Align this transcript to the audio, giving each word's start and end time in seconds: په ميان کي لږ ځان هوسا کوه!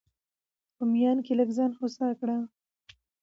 په 0.75 0.83
ميان 0.91 1.17
کي 1.25 1.33
لږ 1.39 1.49
ځان 1.57 1.71
هوسا 1.79 2.07
کوه! 2.19 2.37